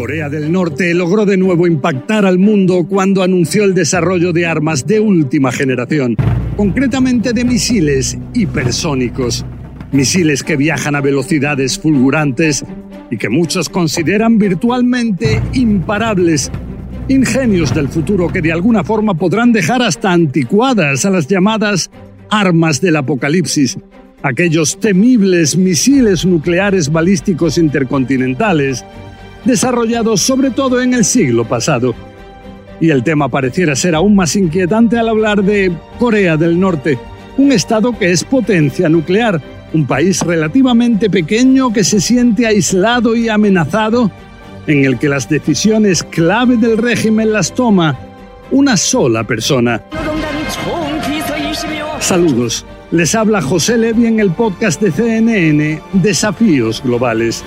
Corea 0.00 0.30
del 0.30 0.50
Norte 0.50 0.94
logró 0.94 1.26
de 1.26 1.36
nuevo 1.36 1.66
impactar 1.66 2.24
al 2.24 2.38
mundo 2.38 2.86
cuando 2.88 3.22
anunció 3.22 3.64
el 3.64 3.74
desarrollo 3.74 4.32
de 4.32 4.46
armas 4.46 4.86
de 4.86 4.98
última 4.98 5.52
generación, 5.52 6.16
concretamente 6.56 7.34
de 7.34 7.44
misiles 7.44 8.16
hipersónicos. 8.32 9.44
Misiles 9.92 10.42
que 10.42 10.56
viajan 10.56 10.94
a 10.94 11.02
velocidades 11.02 11.78
fulgurantes 11.78 12.64
y 13.10 13.18
que 13.18 13.28
muchos 13.28 13.68
consideran 13.68 14.38
virtualmente 14.38 15.42
imparables. 15.52 16.50
Ingenios 17.08 17.74
del 17.74 17.90
futuro 17.90 18.28
que 18.28 18.40
de 18.40 18.52
alguna 18.52 18.82
forma 18.82 19.12
podrán 19.12 19.52
dejar 19.52 19.82
hasta 19.82 20.12
anticuadas 20.12 21.04
a 21.04 21.10
las 21.10 21.28
llamadas 21.28 21.90
armas 22.30 22.80
del 22.80 22.96
apocalipsis, 22.96 23.76
aquellos 24.22 24.80
temibles 24.80 25.58
misiles 25.58 26.24
nucleares 26.24 26.90
balísticos 26.90 27.58
intercontinentales 27.58 28.82
desarrollados 29.44 30.20
sobre 30.20 30.50
todo 30.50 30.80
en 30.80 30.94
el 30.94 31.04
siglo 31.04 31.44
pasado. 31.44 31.94
Y 32.80 32.90
el 32.90 33.02
tema 33.02 33.28
pareciera 33.28 33.76
ser 33.76 33.94
aún 33.94 34.14
más 34.14 34.36
inquietante 34.36 34.98
al 34.98 35.08
hablar 35.08 35.42
de 35.42 35.72
Corea 35.98 36.36
del 36.36 36.58
Norte, 36.58 36.98
un 37.36 37.52
estado 37.52 37.96
que 37.98 38.10
es 38.10 38.24
potencia 38.24 38.88
nuclear, 38.88 39.40
un 39.72 39.86
país 39.86 40.22
relativamente 40.22 41.10
pequeño 41.10 41.72
que 41.72 41.84
se 41.84 42.00
siente 42.00 42.46
aislado 42.46 43.14
y 43.14 43.28
amenazado, 43.28 44.10
en 44.66 44.84
el 44.84 44.98
que 44.98 45.08
las 45.08 45.28
decisiones 45.28 46.02
clave 46.02 46.56
del 46.56 46.78
régimen 46.78 47.32
las 47.32 47.54
toma 47.54 47.98
una 48.50 48.76
sola 48.76 49.24
persona. 49.24 49.82
Saludos, 52.00 52.64
les 52.90 53.14
habla 53.14 53.40
José 53.40 53.78
Levi 53.78 54.06
en 54.06 54.20
el 54.20 54.30
podcast 54.30 54.80
de 54.80 54.90
CNN 54.90 55.80
Desafíos 55.92 56.82
Globales. 56.82 57.44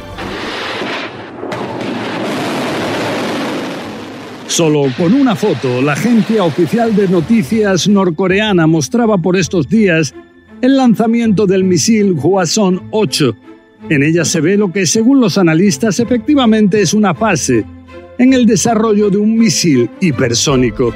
Solo 4.47 4.83
con 4.97 5.13
una 5.13 5.35
foto, 5.35 5.81
la 5.81 5.93
agencia 5.93 6.43
oficial 6.43 6.95
de 6.95 7.07
noticias 7.07 7.87
norcoreana 7.87 8.67
mostraba 8.67 9.17
por 9.17 9.35
estos 9.35 9.67
días 9.67 10.13
el 10.61 10.77
lanzamiento 10.77 11.45
del 11.45 11.63
misil 11.63 12.13
Hwasong 12.13 12.81
8. 12.91 13.35
En 13.89 14.03
ella 14.03 14.23
se 14.23 14.41
ve 14.41 14.55
lo 14.55 14.71
que, 14.71 14.85
según 14.85 15.19
los 15.19 15.37
analistas, 15.37 15.99
efectivamente 15.99 16.81
es 16.81 16.93
una 16.93 17.13
fase 17.13 17.65
en 18.17 18.33
el 18.33 18.45
desarrollo 18.45 19.09
de 19.09 19.17
un 19.17 19.37
misil 19.37 19.89
hipersónico. 19.99 20.93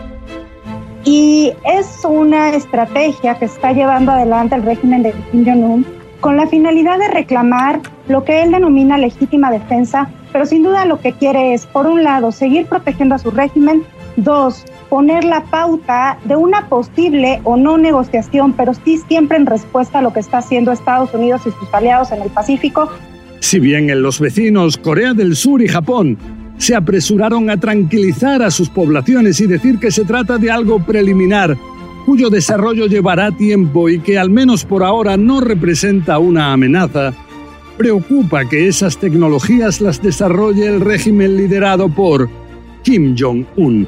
Y 1.03 1.51
es 1.65 2.05
una 2.07 2.49
estrategia 2.49 3.35
que 3.39 3.45
está 3.45 3.71
llevando 3.71 4.11
adelante 4.11 4.55
el 4.55 4.63
régimen 4.63 5.03
de 5.03 5.13
Kim 5.31 5.45
Jong-un 5.45 5.85
con 6.19 6.37
la 6.37 6.47
finalidad 6.47 6.99
de 6.99 7.07
reclamar 7.07 7.81
lo 8.07 8.23
que 8.23 8.41
él 8.41 8.51
denomina 8.51 8.97
legítima 8.97 9.51
defensa 9.51 10.09
pero 10.37 10.45
sin 10.45 10.63
duda 10.63 10.85
lo 10.85 10.99
que 11.01 11.13
quiere 11.13 11.53
es, 11.53 11.65
por 11.65 11.87
un 11.87 12.03
lado, 12.03 12.31
seguir 12.31 12.67
protegiendo 12.67 13.15
a 13.15 13.17
su 13.17 13.31
régimen, 13.31 13.83
dos, 14.17 14.65
poner 14.89 15.23
la 15.23 15.43
pauta 15.45 16.19
de 16.25 16.35
una 16.35 16.67
posible 16.69 17.41
o 17.43 17.57
no 17.57 17.77
negociación, 17.77 18.53
pero 18.53 18.73
sí 18.73 18.99
siempre 19.07 19.37
en 19.37 19.45
respuesta 19.45 19.99
a 19.99 20.01
lo 20.01 20.13
que 20.13 20.19
está 20.19 20.39
haciendo 20.39 20.71
Estados 20.71 21.13
Unidos 21.13 21.41
y 21.45 21.51
sus 21.51 21.73
aliados 21.73 22.11
en 22.11 22.21
el 22.21 22.29
Pacífico. 22.29 22.89
Si 23.39 23.59
bien 23.59 23.89
en 23.89 24.01
los 24.01 24.19
vecinos 24.19 24.77
Corea 24.77 25.13
del 25.13 25.35
Sur 25.35 25.61
y 25.61 25.67
Japón 25.67 26.17
se 26.57 26.75
apresuraron 26.75 27.49
a 27.49 27.57
tranquilizar 27.57 28.41
a 28.41 28.51
sus 28.51 28.69
poblaciones 28.69 29.39
y 29.41 29.47
decir 29.47 29.79
que 29.79 29.91
se 29.91 30.05
trata 30.05 30.37
de 30.37 30.51
algo 30.51 30.79
preliminar, 30.85 31.55
cuyo 32.05 32.29
desarrollo 32.29 32.87
llevará 32.87 33.31
tiempo 33.31 33.89
y 33.89 33.99
que 33.99 34.17
al 34.17 34.29
menos 34.29 34.65
por 34.65 34.83
ahora 34.83 35.17
no 35.17 35.39
representa 35.39 36.19
una 36.19 36.53
amenaza, 36.53 37.13
preocupa 37.77 38.47
que 38.47 38.67
esas 38.67 38.97
tecnologías 38.97 39.79
las 39.81 40.01
desarrolle 40.01 40.67
el 40.67 40.81
régimen 40.81 41.37
liderado 41.37 41.87
por 41.87 42.29
Kim 42.83 43.15
Jong-un. 43.17 43.87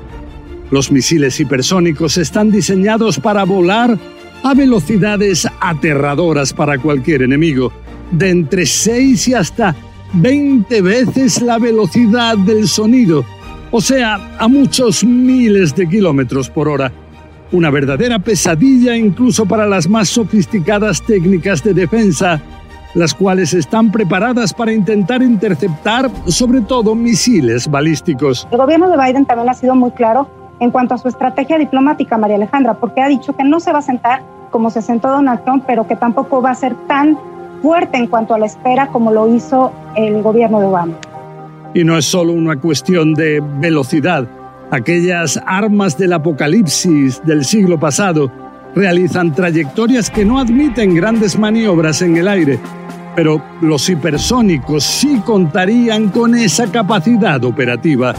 Los 0.72 0.92
misiles 0.92 1.40
hipersónicos 1.40 2.18
están 2.18 2.52
diseñados 2.52 3.20
para 3.20 3.44
volar 3.44 3.98
a 4.44 4.54
velocidades 4.54 5.48
aterradoras 5.60 6.54
para 6.54 6.78
cualquier 6.78 7.24
enemigo, 7.24 7.74
de 8.12 8.30
entre 8.30 8.66
6 8.66 9.28
y 9.28 9.34
hasta 9.34 9.76
20 10.14 10.82
veces 10.82 11.42
la 11.42 11.58
velocidad 11.58 12.38
del 12.38 12.68
sonido, 12.68 13.26
o 13.72 13.82
sea, 13.82 14.38
a 14.38 14.48
muchos 14.48 15.04
miles 15.04 15.76
de 15.76 15.88
kilómetros 15.88 16.50
por 16.50 16.70
hora. 16.70 16.92
Una 17.52 17.72
verdadera 17.72 18.20
pesadilla 18.20 18.96
incluso 18.96 19.46
para 19.46 19.66
las 19.66 19.90
más 19.90 20.08
sofisticadas 20.10 21.04
técnicas 21.04 21.64
de 21.64 21.74
defensa 21.74 22.42
las 22.94 23.14
cuales 23.14 23.54
están 23.54 23.92
preparadas 23.92 24.54
para 24.54 24.74
intentar 24.74 25.22
interceptar 25.22 26.10
sobre 26.28 26.62
todo 26.62 26.96
misiles 26.96 27.68
balísticos. 27.70 28.48
El 28.52 28.58
gobierno 28.58 28.90
de 28.90 28.98
Biden 28.98 29.26
también 29.26 29.50
ha 29.50 29.54
sido 29.54 29.76
muy 29.76 29.92
claro 29.92 30.28
en 30.60 30.72
cuanto 30.72 30.96
a 30.96 30.98
su 30.98 31.08
estrategia 31.08 31.58
diplomática, 31.58 32.18
María 32.18 32.36
Alejandra, 32.36 32.74
porque 32.74 33.02
ha 33.02 33.08
dicho 33.08 33.34
que 33.34 33.44
no 33.44 33.60
se 33.60 33.72
va 33.72 33.80
a 33.80 33.84
sentar 33.84 34.22
como 34.52 34.70
se 34.70 34.82
sentó 34.82 35.10
Donald 35.10 35.44
Trump, 35.44 35.64
pero 35.68 35.88
que 35.88 35.96
tampoco 35.96 36.42
va 36.42 36.52
a 36.52 36.56
ser 36.56 36.74
tan 36.88 37.18
fuerte 37.62 37.98
en 37.98 38.08
cuanto 38.08 38.34
a 38.34 38.40
la 38.40 38.46
espera 38.46 38.88
como 38.88 39.12
lo 39.12 39.34
hizo 39.34 39.72
el 39.96 40.22
gobierno 40.22 40.60
de 40.60 40.66
Obama. 40.66 40.94
Y 41.74 41.84
no 41.84 41.98
es 41.98 42.06
solo 42.06 42.34
una 42.34 42.56
cuestión 42.56 43.14
de 43.14 43.42
velocidad. 43.60 44.28
Aquellas 44.72 45.40
armas 45.46 45.98
del 45.98 46.14
apocalipsis 46.14 47.24
del 47.26 47.46
siglo 47.46 47.80
pasado 47.80 48.32
realizan 48.76 49.34
trayectorias 49.34 50.10
que 50.10 50.26
no 50.26 50.40
admiten 50.40 50.96
grandes 50.96 51.38
maniobras 51.38 52.02
en 52.02 52.18
el 52.18 52.28
aire, 52.28 52.60
pero 53.16 53.42
los 53.62 53.90
hipersónicos 53.90 54.84
sí 54.84 55.22
contarían 55.26 56.10
con 56.10 56.36
esa 56.36 56.72
capacidad 56.72 57.44
operativa. 57.44 58.14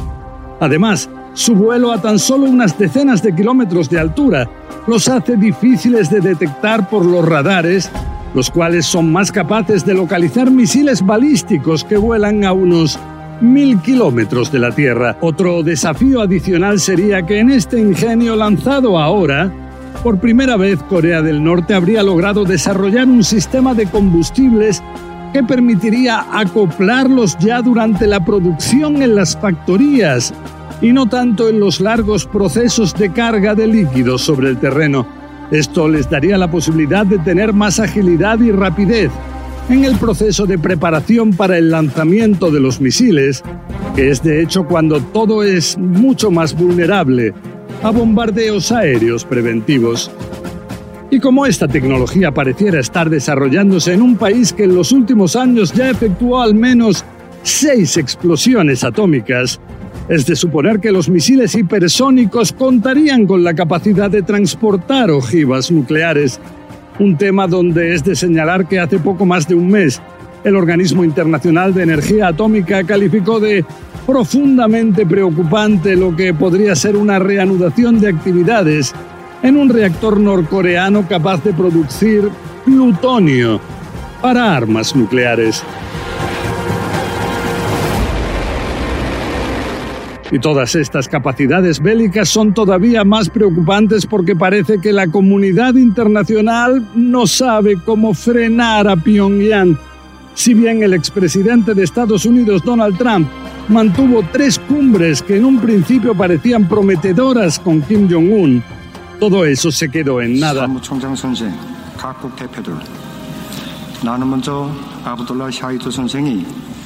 Además, 0.60 1.08
su 1.32 1.54
vuelo 1.54 1.92
a 1.92 2.00
tan 2.00 2.18
solo 2.18 2.46
unas 2.46 2.76
decenas 2.78 3.22
de 3.22 3.34
kilómetros 3.34 3.88
de 3.88 4.00
altura 4.00 4.48
los 4.86 5.08
hace 5.08 5.36
difíciles 5.36 6.10
de 6.10 6.20
detectar 6.20 6.88
por 6.88 7.04
los 7.04 7.24
radares, 7.26 7.90
los 8.34 8.50
cuales 8.50 8.86
son 8.86 9.12
más 9.12 9.30
capaces 9.30 9.84
de 9.86 9.94
localizar 9.94 10.50
misiles 10.50 11.04
balísticos 11.04 11.84
que 11.84 11.96
vuelan 11.96 12.44
a 12.44 12.52
unos 12.52 12.98
mil 13.40 13.78
kilómetros 13.80 14.52
de 14.52 14.58
la 14.58 14.70
Tierra. 14.70 15.16
Otro 15.20 15.62
desafío 15.62 16.20
adicional 16.20 16.78
sería 16.80 17.24
que 17.24 17.38
en 17.38 17.50
este 17.50 17.80
ingenio 17.80 18.36
lanzado 18.36 18.98
ahora, 18.98 19.50
por 20.00 20.18
primera 20.18 20.56
vez, 20.56 20.82
Corea 20.84 21.22
del 21.22 21.42
Norte 21.42 21.74
habría 21.74 22.02
logrado 22.02 22.44
desarrollar 22.44 23.08
un 23.08 23.22
sistema 23.22 23.74
de 23.74 23.86
combustibles 23.86 24.82
que 25.32 25.42
permitiría 25.42 26.26
acoplarlos 26.32 27.36
ya 27.38 27.62
durante 27.62 28.06
la 28.06 28.24
producción 28.24 29.02
en 29.02 29.14
las 29.14 29.36
factorías 29.36 30.34
y 30.82 30.92
no 30.92 31.06
tanto 31.06 31.48
en 31.48 31.60
los 31.60 31.80
largos 31.80 32.26
procesos 32.26 32.94
de 32.94 33.12
carga 33.12 33.54
de 33.54 33.66
líquidos 33.66 34.22
sobre 34.22 34.48
el 34.48 34.58
terreno. 34.58 35.06
Esto 35.50 35.88
les 35.88 36.08
daría 36.08 36.38
la 36.38 36.50
posibilidad 36.50 37.04
de 37.04 37.18
tener 37.18 37.52
más 37.52 37.78
agilidad 37.78 38.40
y 38.40 38.50
rapidez 38.50 39.10
en 39.68 39.84
el 39.84 39.96
proceso 39.96 40.46
de 40.46 40.58
preparación 40.58 41.32
para 41.32 41.58
el 41.58 41.70
lanzamiento 41.70 42.50
de 42.50 42.60
los 42.60 42.80
misiles, 42.80 43.42
que 43.94 44.10
es 44.10 44.22
de 44.22 44.42
hecho 44.42 44.64
cuando 44.64 45.00
todo 45.00 45.42
es 45.42 45.78
mucho 45.78 46.30
más 46.30 46.56
vulnerable 46.56 47.34
a 47.82 47.90
bombardeos 47.90 48.72
aéreos 48.72 49.24
preventivos. 49.24 50.10
Y 51.10 51.18
como 51.18 51.46
esta 51.46 51.66
tecnología 51.66 52.32
pareciera 52.32 52.78
estar 52.78 53.10
desarrollándose 53.10 53.94
en 53.94 54.02
un 54.02 54.16
país 54.16 54.52
que 54.52 54.64
en 54.64 54.74
los 54.74 54.92
últimos 54.92 55.34
años 55.34 55.72
ya 55.72 55.90
efectuó 55.90 56.40
al 56.40 56.54
menos 56.54 57.04
seis 57.42 57.96
explosiones 57.96 58.84
atómicas, 58.84 59.60
es 60.08 60.26
de 60.26 60.36
suponer 60.36 60.80
que 60.80 60.92
los 60.92 61.08
misiles 61.08 61.54
hipersónicos 61.54 62.52
contarían 62.52 63.26
con 63.26 63.42
la 63.42 63.54
capacidad 63.54 64.10
de 64.10 64.22
transportar 64.22 65.10
ojivas 65.10 65.70
nucleares, 65.70 66.38
un 66.98 67.16
tema 67.16 67.46
donde 67.46 67.94
es 67.94 68.04
de 68.04 68.14
señalar 68.14 68.68
que 68.68 68.78
hace 68.78 68.98
poco 68.98 69.24
más 69.24 69.48
de 69.48 69.54
un 69.54 69.68
mes 69.68 70.00
el 70.44 70.56
Organismo 70.56 71.04
Internacional 71.04 71.74
de 71.74 71.82
Energía 71.82 72.28
Atómica 72.28 72.84
calificó 72.84 73.40
de 73.40 73.64
profundamente 74.06 75.06
preocupante 75.06 75.96
lo 75.96 76.16
que 76.16 76.32
podría 76.34 76.74
ser 76.74 76.96
una 76.96 77.18
reanudación 77.18 78.00
de 78.00 78.08
actividades 78.08 78.94
en 79.42 79.56
un 79.56 79.68
reactor 79.68 80.18
norcoreano 80.18 81.06
capaz 81.08 81.42
de 81.44 81.52
producir 81.52 82.28
plutonio 82.64 83.60
para 84.20 84.56
armas 84.56 84.94
nucleares. 84.94 85.62
Y 90.32 90.38
todas 90.38 90.76
estas 90.76 91.08
capacidades 91.08 91.80
bélicas 91.80 92.28
son 92.28 92.54
todavía 92.54 93.02
más 93.02 93.28
preocupantes 93.28 94.06
porque 94.06 94.36
parece 94.36 94.78
que 94.80 94.92
la 94.92 95.08
comunidad 95.08 95.74
internacional 95.74 96.86
no 96.94 97.26
sabe 97.26 97.76
cómo 97.84 98.14
frenar 98.14 98.86
a 98.86 98.94
Pyongyang. 98.94 99.76
Si 100.40 100.54
bien 100.54 100.82
el 100.82 100.94
expresidente 100.94 101.74
de 101.74 101.84
Estados 101.84 102.24
Unidos, 102.24 102.62
Donald 102.64 102.96
Trump, 102.96 103.28
mantuvo 103.68 104.24
tres 104.32 104.58
cumbres 104.58 105.20
que 105.20 105.36
en 105.36 105.44
un 105.44 105.60
principio 105.60 106.14
parecían 106.14 106.66
prometedoras 106.66 107.58
con 107.58 107.82
Kim 107.82 108.08
Jong-un. 108.10 108.62
Todo 109.18 109.44
eso 109.44 109.70
se 109.70 109.90
quedó 109.90 110.22
en 110.22 110.40
nada. 110.40 110.66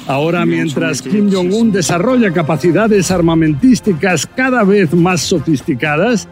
Ahora, 0.05 0.45
mientras 0.45 1.01
Kim 1.01 1.31
Jong-un 1.31 1.71
desarrolla 1.71 2.33
capacidades 2.33 3.09
armamentísticas 3.09 4.27
cada 4.35 4.65
vez 4.65 4.93
más 4.93 5.21
sofisticadas, 5.21 6.27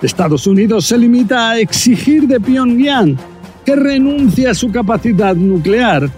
Estados 0.00 0.46
Unidos 0.46 0.86
se 0.86 0.96
limita 0.96 1.50
a 1.50 1.58
exigir 1.58 2.26
de 2.26 2.40
Pyongyang 2.40 3.18
que 3.66 3.76
renuncie 3.76 4.48
a 4.48 4.54
su 4.54 4.72
capacidad 4.72 5.36
nuclear, 5.36 6.08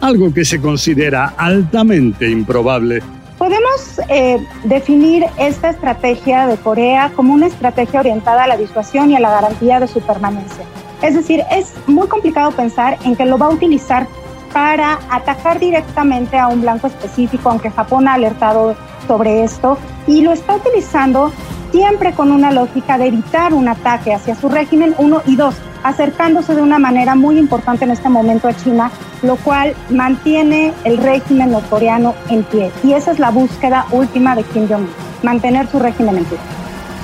algo 0.00 0.32
que 0.32 0.44
se 0.44 0.60
considera 0.60 1.34
altamente 1.36 2.28
improbable. 2.30 3.02
Podemos 3.38 4.00
eh, 4.08 4.38
definir 4.64 5.26
esta 5.38 5.70
estrategia 5.70 6.46
de 6.46 6.56
Corea 6.56 7.12
como 7.14 7.34
una 7.34 7.46
estrategia 7.46 8.00
orientada 8.00 8.44
a 8.44 8.46
la 8.46 8.56
disuasión 8.56 9.10
y 9.10 9.16
a 9.16 9.20
la 9.20 9.30
garantía 9.30 9.78
de 9.78 9.88
su 9.88 10.00
permanencia. 10.00 10.64
Es 11.02 11.14
decir, 11.14 11.42
es 11.50 11.74
muy 11.86 12.08
complicado 12.08 12.50
pensar 12.52 12.96
en 13.04 13.14
que 13.14 13.26
lo 13.26 13.36
va 13.36 13.46
a 13.46 13.50
utilizar 13.50 14.06
para 14.52 14.98
atacar 15.10 15.60
directamente 15.60 16.38
a 16.38 16.48
un 16.48 16.62
blanco 16.62 16.86
específico, 16.86 17.50
aunque 17.50 17.70
Japón 17.70 18.08
ha 18.08 18.14
alertado 18.14 18.74
sobre 19.06 19.44
esto, 19.44 19.76
y 20.06 20.22
lo 20.22 20.32
está 20.32 20.56
utilizando 20.56 21.30
siempre 21.70 22.12
con 22.12 22.32
una 22.32 22.50
lógica 22.50 22.96
de 22.96 23.08
evitar 23.08 23.52
un 23.52 23.68
ataque 23.68 24.14
hacia 24.14 24.34
su 24.34 24.48
régimen, 24.48 24.94
uno 24.96 25.20
y 25.26 25.36
dos, 25.36 25.56
acercándose 25.88 26.54
de 26.54 26.62
una 26.62 26.78
manera 26.78 27.14
muy 27.14 27.38
importante 27.38 27.84
en 27.84 27.92
este 27.92 28.08
momento 28.08 28.48
a 28.48 28.54
China, 28.54 28.90
lo 29.22 29.36
cual 29.36 29.74
mantiene 29.90 30.72
el 30.84 30.98
régimen 30.98 31.52
norcoreano 31.52 32.14
en 32.28 32.42
pie. 32.44 32.70
Y 32.82 32.92
esa 32.92 33.12
es 33.12 33.18
la 33.18 33.30
búsqueda 33.30 33.86
última 33.92 34.34
de 34.34 34.42
Kim 34.42 34.66
Jong-un, 34.68 34.88
mantener 35.22 35.68
su 35.68 35.78
régimen 35.78 36.18
en 36.18 36.24
pie. 36.24 36.38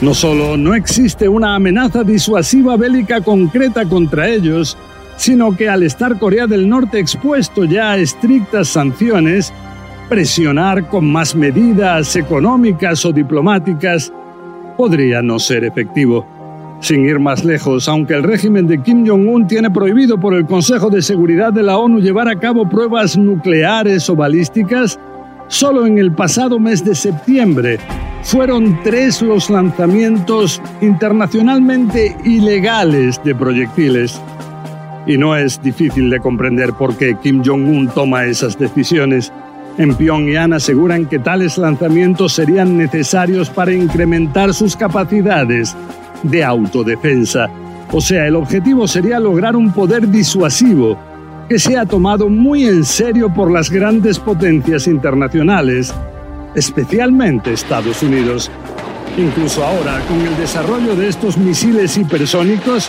No 0.00 0.14
solo 0.14 0.56
no 0.56 0.75
existe 0.75 1.29
una 1.29 1.55
amenaza 1.55 2.02
disuasiva 2.02 2.76
bélica 2.76 3.20
concreta 3.20 3.84
contra 3.84 4.29
ellos, 4.29 4.76
sino 5.17 5.56
que 5.56 5.69
al 5.69 5.84
estar 5.84 6.19
Corea 6.19 6.49
del 6.49 6.69
Norte 6.69 6.99
expuesto 6.99 7.64
ya 7.64 7.93
a 7.93 7.99
estrictas 7.99 8.69
sanciones, 8.69 9.52
presionar 10.08 10.88
con 10.88 11.11
más 11.11 11.37
medidas 11.37 12.17
económicas 12.17 13.05
o 13.05 13.12
diplomáticas 13.12 14.12
podría 14.76 15.23
no 15.23 15.38
ser 15.38 15.62
efectivo. 15.64 16.26
Sin 16.82 17.05
ir 17.05 17.20
más 17.20 17.44
lejos, 17.44 17.88
aunque 17.88 18.14
el 18.14 18.25
régimen 18.25 18.67
de 18.67 18.82
Kim 18.82 19.06
Jong-un 19.06 19.46
tiene 19.46 19.70
prohibido 19.70 20.19
por 20.19 20.34
el 20.34 20.46
Consejo 20.46 20.90
de 20.90 21.00
Seguridad 21.00 21.52
de 21.52 21.62
la 21.62 21.79
ONU 21.79 22.00
llevar 22.00 22.29
a 22.29 22.34
cabo 22.34 22.69
pruebas 22.69 23.17
nucleares 23.17 24.11
o 24.11 24.17
balísticas, 24.17 24.99
solo 25.46 25.87
en 25.87 25.99
el 25.99 26.11
pasado 26.11 26.58
mes 26.58 26.84
de 26.84 26.96
septiembre 26.96 27.79
fueron 28.25 28.81
tres 28.82 29.23
los 29.23 29.49
lanzamientos 29.49 30.61
internacionalmente 30.81 32.17
ilegales 32.25 33.23
de 33.23 33.32
proyectiles. 33.37 34.20
Y 35.06 35.17
no 35.19 35.37
es 35.37 35.62
difícil 35.62 36.11
de 36.11 36.19
comprender 36.19 36.73
por 36.73 36.96
qué 36.96 37.17
Kim 37.23 37.44
Jong-un 37.44 37.90
toma 37.90 38.25
esas 38.25 38.58
decisiones. 38.58 39.32
En 39.79 39.94
Pyongyang 39.94 40.52
aseguran 40.52 41.06
que 41.06 41.20
tales 41.20 41.58
lanzamientos 41.58 42.32
serían 42.32 42.76
necesarios 42.76 43.50
para 43.50 43.73
incrementar 43.73 44.52
sus 44.52 44.75
capacidades 44.75 45.76
de 46.22 46.44
autodefensa. 46.44 47.48
O 47.90 48.00
sea, 48.00 48.26
el 48.26 48.36
objetivo 48.36 48.88
sería 48.88 49.20
lograr 49.20 49.56
un 49.56 49.72
poder 49.72 50.08
disuasivo 50.08 50.98
que 51.48 51.58
sea 51.58 51.84
tomado 51.84 52.28
muy 52.28 52.64
en 52.64 52.84
serio 52.84 53.32
por 53.32 53.50
las 53.50 53.70
grandes 53.70 54.19
potencias 54.19 54.86
internacionales, 54.86 55.92
especialmente 56.54 57.52
Estados 57.52 58.02
Unidos. 58.02 58.50
Incluso 59.19 59.62
ahora, 59.62 60.00
con 60.08 60.20
el 60.20 60.34
desarrollo 60.38 60.96
de 60.96 61.08
estos 61.08 61.36
misiles 61.36 61.98
hipersónicos, 61.98 62.88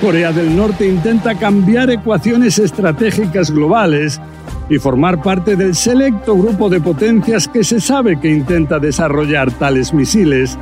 Corea 0.00 0.32
del 0.32 0.56
Norte 0.56 0.88
intenta 0.88 1.34
cambiar 1.34 1.90
ecuaciones 1.90 2.58
estratégicas 2.58 3.50
globales 3.50 4.20
y 4.70 4.78
formar 4.78 5.22
parte 5.22 5.56
del 5.56 5.74
selecto 5.74 6.36
grupo 6.36 6.68
de 6.68 6.80
potencias 6.80 7.46
que 7.46 7.62
se 7.62 7.80
sabe 7.80 8.18
que 8.18 8.30
intenta 8.30 8.78
desarrollar 8.78 9.52
tales 9.52 9.92
misiles, 9.92 10.58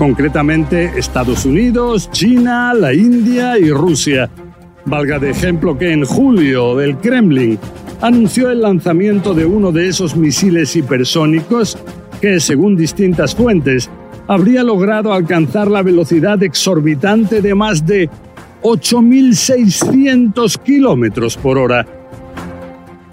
concretamente 0.00 0.90
Estados 0.96 1.44
Unidos, 1.44 2.10
China, 2.10 2.72
la 2.72 2.94
India 2.94 3.58
y 3.58 3.70
Rusia. 3.70 4.30
Valga 4.86 5.18
de 5.18 5.28
ejemplo 5.28 5.76
que 5.76 5.92
en 5.92 6.06
julio 6.06 6.80
el 6.80 6.96
Kremlin 6.96 7.58
anunció 8.00 8.50
el 8.50 8.62
lanzamiento 8.62 9.34
de 9.34 9.44
uno 9.44 9.72
de 9.72 9.88
esos 9.88 10.16
misiles 10.16 10.74
hipersónicos 10.74 11.76
que, 12.18 12.40
según 12.40 12.76
distintas 12.76 13.34
fuentes, 13.34 13.90
habría 14.26 14.62
logrado 14.62 15.12
alcanzar 15.12 15.70
la 15.70 15.82
velocidad 15.82 16.42
exorbitante 16.42 17.42
de 17.42 17.54
más 17.54 17.84
de 17.84 18.08
8.600 18.62 20.56
kilómetros 20.62 21.36
por 21.36 21.58
hora. 21.58 21.99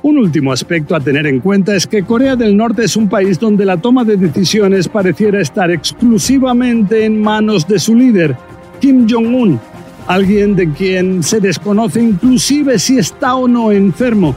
Un 0.07 0.17
último 0.19 0.53
aspecto 0.53 0.95
a 0.95 1.01
tener 1.01 1.27
en 1.27 1.41
cuenta 1.41 1.75
es 1.75 1.85
que 1.85 2.03
Corea 2.03 2.37
del 2.37 2.55
Norte 2.55 2.85
es 2.85 2.95
un 2.95 3.09
país 3.09 3.37
donde 3.37 3.65
la 3.65 3.75
toma 3.75 4.05
de 4.05 4.15
decisiones 4.15 4.87
pareciera 4.87 5.41
estar 5.41 5.69
exclusivamente 5.69 7.03
en 7.03 7.21
manos 7.21 7.67
de 7.67 7.77
su 7.77 7.93
líder, 7.93 8.33
Kim 8.79 9.05
Jong-un, 9.05 9.59
alguien 10.07 10.55
de 10.55 10.71
quien 10.71 11.23
se 11.23 11.41
desconoce 11.41 12.01
inclusive 12.01 12.79
si 12.79 12.97
está 12.97 13.35
o 13.35 13.49
no 13.49 13.69
enfermo, 13.73 14.33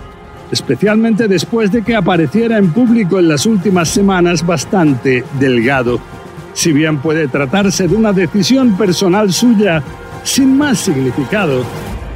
especialmente 0.50 1.28
después 1.28 1.70
de 1.70 1.82
que 1.82 1.94
apareciera 1.94 2.58
en 2.58 2.72
público 2.72 3.20
en 3.20 3.28
las 3.28 3.46
últimas 3.46 3.90
semanas 3.90 4.44
bastante 4.44 5.22
delgado. 5.38 6.00
Si 6.52 6.72
bien 6.72 6.98
puede 6.98 7.28
tratarse 7.28 7.86
de 7.86 7.94
una 7.94 8.12
decisión 8.12 8.76
personal 8.76 9.32
suya, 9.32 9.84
sin 10.24 10.58
más 10.58 10.80
significado. 10.80 11.62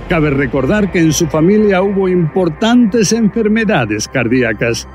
Cabe 0.09 0.31
recordar 0.31 0.93
que 0.93 1.01
en 1.01 1.13
su 1.13 1.27
familia 1.27 1.83
hubo 1.83 2.09
importantes 2.09 3.13
enfermedades 3.13 4.07
cardíacas. 4.07 4.87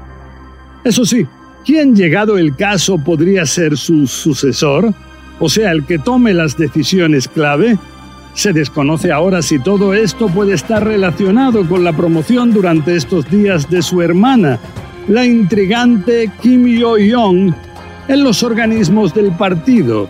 Eso 0.84 1.04
sí, 1.04 1.26
¿quién 1.66 1.96
llegado 1.96 2.38
el 2.38 2.56
caso 2.56 2.98
podría 2.98 3.46
ser 3.46 3.76
su 3.76 4.06
sucesor? 4.06 4.94
O 5.40 5.50
sea, 5.50 5.72
el 5.72 5.86
que 5.86 5.98
tome 5.98 6.34
las 6.34 6.58
decisiones 6.58 7.28
clave. 7.28 7.78
Se 8.36 8.54
desconoce 8.54 9.12
ahora 9.12 9.42
si 9.42 9.58
todo 9.58 9.94
esto 9.94 10.28
puede 10.28 10.54
estar 10.54 10.86
relacionado 10.86 11.68
con 11.68 11.84
la 11.84 11.94
promoción 11.94 12.54
durante 12.54 12.96
estos 12.96 13.30
días 13.30 13.70
de 13.70 13.82
su 13.82 14.02
hermana, 14.02 14.60
la 15.08 15.26
intrigante 15.26 16.32
Kim 16.42 16.68
Yo-young, 16.68 17.52
en 18.08 18.24
los 18.24 18.44
organismos 18.44 19.14
del 19.14 19.32
partido, 19.32 20.08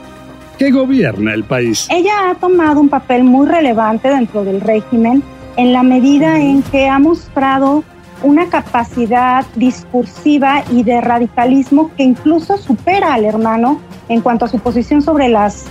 que 0.59 0.71
gobierna 0.71 1.33
el 1.33 1.45
país. 1.45 1.87
Ella 1.89 2.29
ha 2.29 2.35
tomado 2.35 2.81
un 2.81 2.89
papel 2.89 3.23
muy 3.23 3.47
relevante 3.47 4.09
dentro 4.09 4.43
del 4.43 4.59
régimen 4.59 5.23
en 5.55 5.73
la 5.73 5.83
medida 5.83 6.39
en 6.39 6.61
que 6.61 6.87
ha 6.87 6.99
mostrado 6.99 7.83
una 8.21 8.47
capacidad 8.47 9.45
discursiva 9.55 10.63
y 10.69 10.83
de 10.83 10.99
radicalismo 10.99 11.89
que 11.95 12.03
incluso 12.03 12.57
supera 12.57 13.13
al 13.13 13.23
hermano 13.23 13.79
en 14.09 14.19
cuanto 14.19 14.45
a 14.45 14.47
su 14.49 14.59
posición 14.59 15.01
sobre 15.01 15.29
las 15.29 15.65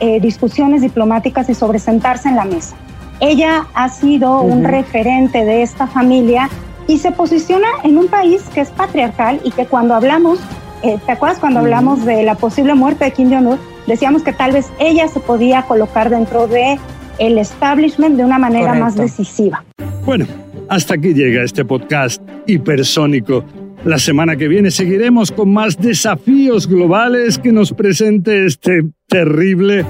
eh, 0.00 0.20
discusiones 0.20 0.82
diplomáticas 0.82 1.48
y 1.48 1.54
sobre 1.54 1.78
sentarse 1.78 2.28
en 2.28 2.36
la 2.36 2.44
mesa. 2.44 2.76
Ella 3.20 3.66
ha 3.72 3.88
sido 3.88 4.42
un 4.42 4.64
referente 4.64 5.46
de 5.46 5.62
esta 5.62 5.86
familia 5.86 6.50
y 6.86 6.98
se 6.98 7.12
posiciona 7.12 7.68
en 7.82 7.96
un 7.96 8.08
país 8.08 8.42
que 8.52 8.60
es 8.60 8.70
patriarcal 8.70 9.40
y 9.42 9.52
que 9.52 9.64
cuando 9.64 9.94
hablamos, 9.94 10.38
eh, 10.82 10.98
¿te 11.06 11.12
acuerdas 11.12 11.38
cuando 11.38 11.60
hablamos 11.60 12.04
de 12.04 12.24
la 12.24 12.34
posible 12.34 12.74
muerte 12.74 13.06
de 13.06 13.12
Kim 13.12 13.30
Jong-un? 13.30 13.73
Decíamos 13.86 14.22
que 14.22 14.32
tal 14.32 14.52
vez 14.52 14.70
ella 14.78 15.08
se 15.08 15.20
podía 15.20 15.62
colocar 15.62 16.10
dentro 16.10 16.46
de 16.46 16.78
el 17.18 17.38
establishment 17.38 18.16
de 18.16 18.24
una 18.24 18.38
manera 18.38 18.74
más 18.74 18.96
decisiva. 18.96 19.64
Bueno, 20.04 20.26
hasta 20.68 20.94
aquí 20.94 21.14
llega 21.14 21.42
este 21.42 21.64
podcast 21.64 22.22
hipersónico. 22.46 23.44
La 23.84 23.98
semana 23.98 24.36
que 24.36 24.48
viene 24.48 24.70
seguiremos 24.70 25.30
con 25.30 25.52
más 25.52 25.76
desafíos 25.76 26.66
globales 26.66 27.38
que 27.38 27.52
nos 27.52 27.72
presente 27.72 28.46
este 28.46 28.82
terrible 29.08 29.84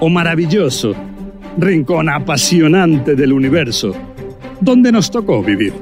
o 0.00 0.08
maravilloso 0.08 0.94
rincón 1.58 2.08
apasionante 2.08 3.16
del 3.16 3.32
universo, 3.32 3.92
donde 4.60 4.92
nos 4.92 5.10
tocó 5.10 5.42
vivir. 5.42 5.72